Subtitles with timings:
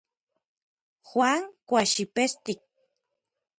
[1.09, 2.59] Juan kuaxipestik.